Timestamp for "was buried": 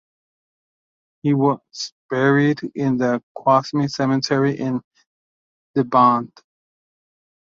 1.35-2.61